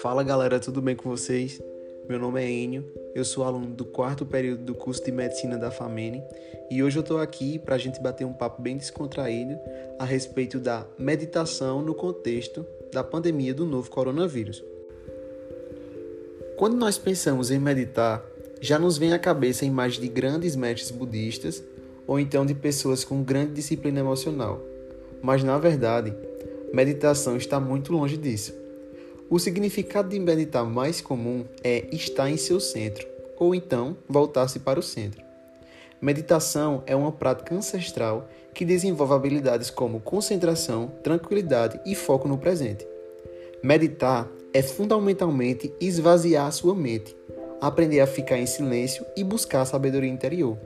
Fala 0.00 0.22
galera, 0.22 0.58
tudo 0.58 0.80
bem 0.80 0.96
com 0.96 1.10
vocês? 1.10 1.60
Meu 2.08 2.18
nome 2.18 2.42
é 2.42 2.50
Enio, 2.50 2.84
eu 3.14 3.24
sou 3.24 3.44
aluno 3.44 3.66
do 3.66 3.84
quarto 3.84 4.24
período 4.24 4.62
do 4.62 4.74
curso 4.74 5.04
de 5.04 5.12
Medicina 5.12 5.58
da 5.58 5.70
FAMENE 5.70 6.22
e 6.70 6.82
hoje 6.82 6.98
eu 6.98 7.02
estou 7.02 7.18
aqui 7.18 7.58
para 7.58 7.74
a 7.74 7.78
gente 7.78 8.00
bater 8.00 8.24
um 8.24 8.32
papo 8.32 8.62
bem 8.62 8.76
descontraído 8.76 9.58
a 9.98 10.04
respeito 10.04 10.58
da 10.58 10.86
meditação 10.98 11.82
no 11.82 11.94
contexto 11.94 12.64
da 12.92 13.04
pandemia 13.04 13.52
do 13.52 13.66
novo 13.66 13.90
coronavírus. 13.90 14.64
Quando 16.56 16.76
nós 16.76 16.96
pensamos 16.96 17.50
em 17.50 17.58
meditar, 17.58 18.24
já 18.60 18.78
nos 18.78 18.96
vem 18.96 19.12
à 19.12 19.18
cabeça 19.18 19.64
a 19.64 19.68
imagem 19.68 20.00
de 20.00 20.08
grandes 20.08 20.56
mestres 20.56 20.90
budistas 20.90 21.62
ou 22.06 22.20
então 22.20 22.46
de 22.46 22.54
pessoas 22.54 23.04
com 23.04 23.22
grande 23.22 23.52
disciplina 23.52 24.00
emocional. 24.00 24.60
Mas 25.22 25.42
na 25.42 25.58
verdade, 25.58 26.14
meditação 26.72 27.36
está 27.36 27.58
muito 27.58 27.92
longe 27.92 28.16
disso. 28.16 28.54
O 29.28 29.38
significado 29.38 30.08
de 30.08 30.18
meditar 30.20 30.64
mais 30.64 31.00
comum 31.00 31.44
é 31.64 31.86
estar 31.92 32.30
em 32.30 32.36
seu 32.36 32.60
centro, 32.60 33.06
ou 33.36 33.54
então 33.54 33.96
voltar-se 34.08 34.60
para 34.60 34.78
o 34.78 34.82
centro. 34.82 35.24
Meditação 36.00 36.82
é 36.86 36.94
uma 36.94 37.10
prática 37.10 37.54
ancestral 37.54 38.28
que 38.54 38.64
desenvolve 38.64 39.14
habilidades 39.14 39.70
como 39.70 40.00
concentração, 40.00 40.92
tranquilidade 41.02 41.80
e 41.84 41.94
foco 41.94 42.28
no 42.28 42.38
presente. 42.38 42.86
Meditar 43.62 44.28
é 44.52 44.62
fundamentalmente 44.62 45.72
esvaziar 45.80 46.50
sua 46.52 46.74
mente, 46.74 47.16
aprender 47.60 48.00
a 48.00 48.06
ficar 48.06 48.38
em 48.38 48.46
silêncio 48.46 49.04
e 49.16 49.24
buscar 49.24 49.64
sabedoria 49.64 50.08
interior. 50.08 50.56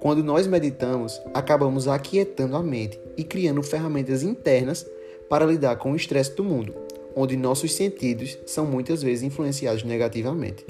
Quando 0.00 0.22
nós 0.22 0.46
meditamos, 0.46 1.20
acabamos 1.34 1.88
aquietando 1.88 2.56
a 2.56 2.62
mente 2.62 3.00
e 3.16 3.24
criando 3.24 3.62
ferramentas 3.62 4.22
internas 4.22 4.86
para 5.28 5.46
lidar 5.46 5.76
com 5.76 5.92
o 5.92 5.96
estresse 5.96 6.34
do 6.34 6.44
mundo 6.44 6.88
onde 7.20 7.36
nossos 7.36 7.74
sentidos 7.74 8.38
são 8.46 8.64
muitas 8.64 9.02
vezes 9.02 9.24
influenciados 9.24 9.82
negativamente. 9.82 10.64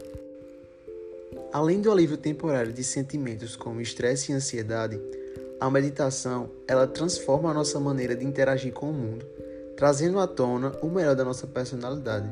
Além 1.52 1.78
do 1.78 1.92
alívio 1.92 2.16
temporário 2.16 2.72
de 2.72 2.82
sentimentos 2.82 3.54
como 3.54 3.82
estresse 3.82 4.32
e 4.32 4.34
ansiedade, 4.34 4.98
a 5.60 5.70
meditação 5.70 6.48
ela 6.66 6.86
transforma 6.86 7.50
a 7.50 7.54
nossa 7.54 7.78
maneira 7.78 8.16
de 8.16 8.24
interagir 8.24 8.72
com 8.72 8.88
o 8.88 8.94
mundo, 8.94 9.26
trazendo 9.76 10.18
à 10.18 10.26
tona 10.26 10.72
o 10.80 10.88
melhor 10.88 11.14
da 11.14 11.22
nossa 11.22 11.46
personalidade. 11.46 12.30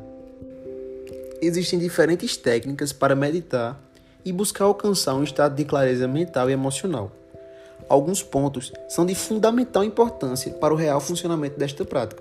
Existem 1.42 1.78
diferentes 1.78 2.38
técnicas 2.38 2.94
para 2.94 3.14
meditar 3.14 3.85
e 4.26 4.32
buscar 4.32 4.64
alcançar 4.64 5.14
um 5.14 5.22
estado 5.22 5.54
de 5.54 5.64
clareza 5.64 6.08
mental 6.08 6.50
e 6.50 6.52
emocional. 6.52 7.12
Alguns 7.88 8.24
pontos 8.24 8.72
são 8.88 9.06
de 9.06 9.14
fundamental 9.14 9.84
importância 9.84 10.52
para 10.54 10.74
o 10.74 10.76
real 10.76 11.00
funcionamento 11.00 11.56
desta 11.56 11.84
prática. 11.84 12.20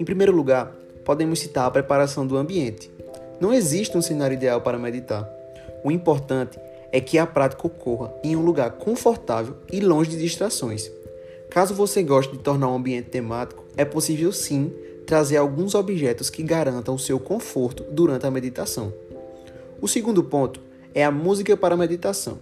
Em 0.00 0.04
primeiro 0.04 0.32
lugar, 0.32 0.74
podemos 1.04 1.38
citar 1.38 1.66
a 1.66 1.70
preparação 1.70 2.26
do 2.26 2.36
ambiente. 2.36 2.90
Não 3.40 3.54
existe 3.54 3.96
um 3.96 4.02
cenário 4.02 4.34
ideal 4.34 4.60
para 4.60 4.78
meditar. 4.78 5.28
O 5.84 5.92
importante 5.92 6.58
é 6.90 7.00
que 7.00 7.18
a 7.18 7.26
prática 7.26 7.68
ocorra 7.68 8.12
em 8.24 8.34
um 8.34 8.42
lugar 8.42 8.72
confortável 8.72 9.54
e 9.72 9.78
longe 9.78 10.10
de 10.10 10.18
distrações. 10.18 10.90
Caso 11.48 11.72
você 11.72 12.02
goste 12.02 12.36
de 12.36 12.42
tornar 12.42 12.68
um 12.68 12.74
ambiente 12.74 13.10
temático, 13.10 13.64
é 13.76 13.84
possível 13.84 14.32
sim 14.32 14.72
trazer 15.06 15.36
alguns 15.36 15.76
objetos 15.76 16.28
que 16.28 16.42
garantam 16.42 16.96
o 16.96 16.98
seu 16.98 17.20
conforto 17.20 17.84
durante 17.84 18.26
a 18.26 18.30
meditação. 18.30 18.92
O 19.80 19.86
segundo 19.86 20.24
ponto 20.24 20.67
é 20.98 21.04
a 21.04 21.12
música 21.12 21.56
para 21.56 21.76
meditação. 21.76 22.40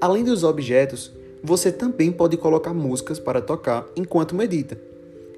Além 0.00 0.22
dos 0.22 0.44
objetos, 0.44 1.10
você 1.42 1.72
também 1.72 2.12
pode 2.12 2.36
colocar 2.36 2.72
músicas 2.72 3.18
para 3.18 3.42
tocar 3.42 3.84
enquanto 3.96 4.32
medita 4.32 4.78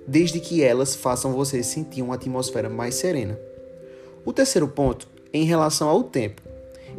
desde 0.06 0.38
que 0.38 0.62
elas 0.62 0.94
façam 0.94 1.32
você 1.32 1.62
sentir 1.62 2.02
uma 2.02 2.14
atmosfera 2.14 2.68
mais 2.68 2.94
serena. 2.94 3.38
O 4.22 4.34
terceiro 4.34 4.68
ponto 4.68 5.08
é 5.32 5.38
em 5.38 5.44
relação 5.44 5.88
ao 5.88 6.02
tempo. 6.02 6.42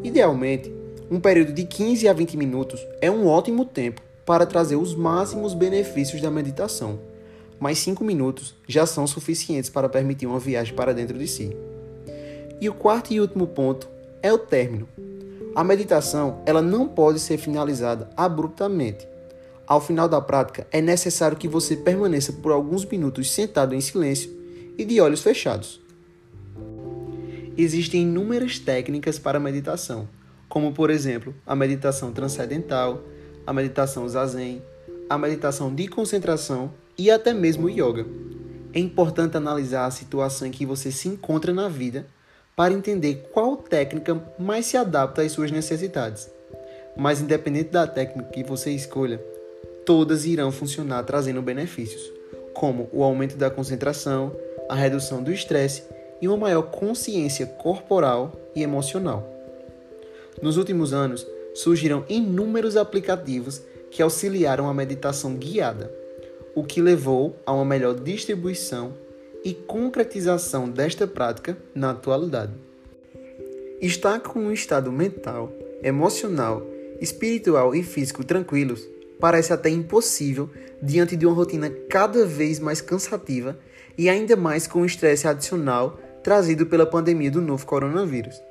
Idealmente, 0.03 0.73
um 1.09 1.19
período 1.19 1.53
de 1.53 1.63
15 1.65 2.07
a 2.07 2.13
20 2.13 2.35
minutos 2.35 2.79
é 2.99 3.11
um 3.11 3.27
ótimo 3.27 3.63
tempo 3.63 4.01
para 4.25 4.47
trazer 4.47 4.75
os 4.75 4.95
máximos 4.95 5.53
benefícios 5.53 6.19
da 6.19 6.31
meditação, 6.31 6.99
mas 7.59 7.77
5 7.77 8.03
minutos 8.03 8.55
já 8.67 8.87
são 8.87 9.05
suficientes 9.05 9.69
para 9.69 9.87
permitir 9.87 10.25
uma 10.25 10.39
viagem 10.39 10.73
para 10.73 10.93
dentro 10.93 11.17
de 11.17 11.27
si. 11.27 11.55
E 12.59 12.67
o 12.67 12.73
quarto 12.73 13.13
e 13.13 13.21
último 13.21 13.45
ponto 13.45 13.87
é 14.21 14.33
o 14.33 14.37
término. 14.39 14.87
A 15.55 15.63
meditação 15.63 16.41
ela 16.45 16.61
não 16.61 16.87
pode 16.87 17.19
ser 17.19 17.37
finalizada 17.37 18.09
abruptamente, 18.15 19.07
ao 19.69 19.79
final 19.79 20.09
da 20.09 20.19
prática, 20.19 20.65
é 20.71 20.81
necessário 20.81 21.37
que 21.37 21.47
você 21.47 21.77
permaneça 21.77 22.33
por 22.33 22.51
alguns 22.51 22.83
minutos 22.83 23.29
sentado 23.29 23.75
em 23.75 23.79
silêncio 23.79 24.35
e 24.75 24.83
de 24.83 24.99
olhos 24.99 25.21
fechados. 25.21 25.79
Existem 27.55 28.01
inúmeras 28.01 28.57
técnicas 28.57 29.19
para 29.19 29.39
meditação, 29.39 30.09
como 30.47 30.73
por 30.73 30.89
exemplo 30.89 31.35
a 31.45 31.55
meditação 31.55 32.11
transcendental, 32.11 33.03
a 33.45 33.53
meditação 33.53 34.09
zazen, 34.09 34.59
a 35.07 35.19
meditação 35.19 35.71
de 35.71 35.87
concentração 35.87 36.73
e 36.97 37.11
até 37.11 37.31
mesmo 37.31 37.67
o 37.67 37.69
yoga. 37.69 38.07
É 38.73 38.79
importante 38.79 39.37
analisar 39.37 39.85
a 39.85 39.91
situação 39.91 40.47
em 40.47 40.51
que 40.51 40.65
você 40.65 40.91
se 40.91 41.07
encontra 41.07 41.53
na 41.53 41.69
vida 41.69 42.07
para 42.59 42.73
entender 42.73 43.29
qual 43.31 43.55
técnica 43.55 44.21
mais 44.37 44.65
se 44.65 44.75
adapta 44.75 45.21
às 45.21 45.31
suas 45.31 45.49
necessidades. 45.49 46.29
Mas 46.93 47.21
independente 47.21 47.69
da 47.69 47.87
técnica 47.87 48.31
que 48.31 48.43
você 48.43 48.71
escolha, 48.71 49.17
todas 49.85 50.25
irão 50.25 50.51
funcionar 50.51 51.03
trazendo 51.03 51.41
benefícios, 51.41 52.11
como 52.53 52.89
o 52.91 53.01
aumento 53.01 53.37
da 53.37 53.49
concentração, 53.49 54.35
a 54.67 54.75
redução 54.75 55.23
do 55.23 55.31
estresse 55.31 55.83
e 56.21 56.27
uma 56.27 56.35
maior 56.35 56.63
consciência 56.63 57.45
corporal 57.45 58.37
e 58.53 58.61
emocional. 58.61 59.25
Nos 60.41 60.57
últimos 60.57 60.91
anos, 60.91 61.25
surgiram 61.53 62.03
inúmeros 62.09 62.75
aplicativos 62.75 63.61
que 63.89 64.01
auxiliaram 64.01 64.67
a 64.67 64.73
meditação 64.73 65.33
guiada, 65.35 65.89
o 66.53 66.65
que 66.65 66.81
levou 66.81 67.37
a 67.45 67.53
uma 67.53 67.63
melhor 67.63 67.95
distribuição 67.95 68.91
e 69.43 69.53
concretização 69.53 70.69
desta 70.69 71.07
prática 71.07 71.57
na 71.73 71.91
atualidade. 71.91 72.53
Estar 73.81 74.19
com 74.19 74.39
um 74.39 74.51
estado 74.51 74.91
mental, 74.91 75.51
emocional, 75.81 76.65
espiritual 76.99 77.73
e 77.73 77.81
físico 77.81 78.23
tranquilos 78.23 78.87
parece 79.19 79.53
até 79.53 79.69
impossível 79.69 80.49
diante 80.81 81.15
de 81.15 81.25
uma 81.25 81.35
rotina 81.35 81.69
cada 81.89 82.25
vez 82.25 82.59
mais 82.59 82.81
cansativa 82.81 83.57
e 83.97 84.09
ainda 84.09 84.35
mais 84.35 84.65
com 84.65 84.81
o 84.81 84.85
estresse 84.85 85.27
adicional 85.27 85.99
trazido 86.23 86.65
pela 86.65 86.85
pandemia 86.85 87.31
do 87.31 87.41
novo 87.41 87.65
coronavírus. 87.65 88.41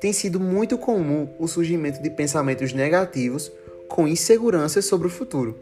Tem 0.00 0.12
sido 0.12 0.38
muito 0.38 0.76
comum 0.76 1.28
o 1.38 1.48
surgimento 1.48 2.02
de 2.02 2.10
pensamentos 2.10 2.72
negativos 2.72 3.50
com 3.88 4.08
inseguranças 4.08 4.84
sobre 4.84 5.06
o 5.06 5.10
futuro. 5.10 5.58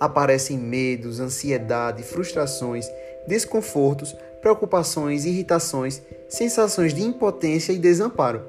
Aparecem 0.00 0.56
medos, 0.56 1.20
ansiedade, 1.20 2.02
frustrações, 2.02 2.88
desconfortos, 3.28 4.16
preocupações, 4.40 5.24
irritações, 5.24 6.02
sensações 6.28 6.94
de 6.94 7.02
impotência 7.02 7.72
e 7.72 7.78
desamparo. 7.78 8.42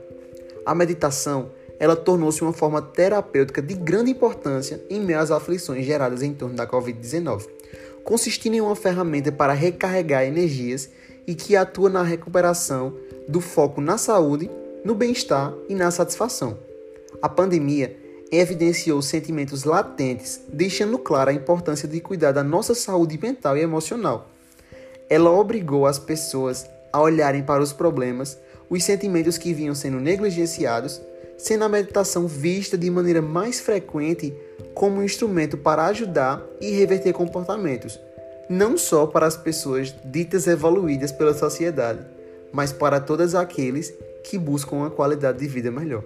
A 0.66 0.74
meditação 0.74 1.52
ela 1.80 1.96
tornou-se 1.96 2.42
uma 2.42 2.52
forma 2.52 2.82
terapêutica 2.82 3.62
de 3.62 3.74
grande 3.74 4.12
importância 4.12 4.82
em 4.90 5.00
meio 5.00 5.20
às 5.20 5.32
aflições 5.32 5.86
geradas 5.86 6.22
em 6.22 6.34
torno 6.34 6.56
da 6.56 6.68
Covid-19, 6.68 7.48
consistindo 8.04 8.56
em 8.56 8.62
uma 8.62 8.76
ferramenta 8.76 9.32
para 9.32 9.54
recarregar 9.54 10.24
energias 10.24 10.90
e 11.26 11.36
que 11.36 11.56
atua 11.56 11.90
na 11.90 12.04
recuperação 12.04 12.94
do 13.28 13.40
foco 13.40 13.80
na 13.80 13.98
saúde, 13.98 14.50
no 14.84 14.96
bem-estar 14.96 15.54
e 15.70 15.76
na 15.76 15.92
satisfação. 15.92 16.58
A 17.22 17.30
pandemia 17.30 17.96
evidenciou 18.32 19.02
sentimentos 19.02 19.64
latentes, 19.64 20.42
deixando 20.52 20.98
clara 20.98 21.32
a 21.32 21.34
importância 21.34 21.88
de 21.88 22.00
cuidar 22.00 22.32
da 22.32 22.44
nossa 22.44 22.76
saúde 22.76 23.18
mental 23.22 23.58
e 23.58 23.62
emocional. 23.62 24.30
Ela 25.10 25.32
obrigou 25.32 25.86
as 25.86 25.98
pessoas 25.98 26.70
a 26.94 27.02
olharem 27.02 27.44
para 27.44 27.62
os 27.62 27.74
problemas, 27.74 28.38
os 28.70 28.84
sentimentos 28.84 29.38
que 29.38 29.54
vinham 29.54 29.76
sendo 29.76 30.00
negligenciados 30.00 31.02
sendo 31.40 31.64
a 31.64 31.70
meditação 31.70 32.28
vista 32.28 32.78
de 32.78 32.92
maneira 32.92 33.22
mais 33.22 33.62
frequente 33.62 34.36
como 34.76 34.98
um 34.98 35.04
instrumento 35.04 35.58
para 35.58 35.86
ajudar 35.86 36.44
e 36.60 36.72
reverter 36.72 37.14
comportamentos, 37.14 37.98
não 38.50 38.78
só 38.78 39.08
para 39.08 39.26
as 39.26 39.38
pessoas 39.38 39.96
ditas 40.04 40.48
evoluídas 40.48 41.14
pela 41.14 41.34
sociedade, 41.34 42.06
mas 42.52 42.74
para 42.74 43.00
todos 43.00 43.34
aqueles 43.36 43.94
que 44.24 44.38
buscam 44.38 44.76
uma 44.76 44.92
qualidade 44.92 45.40
de 45.40 45.48
vida 45.48 45.72
melhor. 45.72 46.04